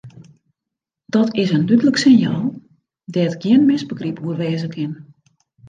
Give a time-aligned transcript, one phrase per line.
[1.13, 2.45] Dat is in dúdlik sinjaal
[3.13, 4.91] dêr't gjin misbegryp oer wêze kin.